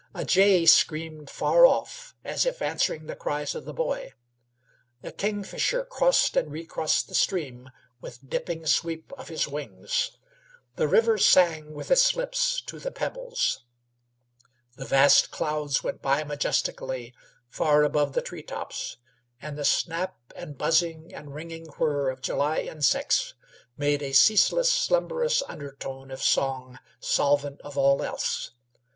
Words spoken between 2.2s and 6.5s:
as if answering the cries of the boy. A kingfisher crossed